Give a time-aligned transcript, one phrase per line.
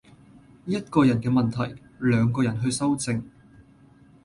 [0.65, 3.23] 一個人嘅問題，兩個人去修正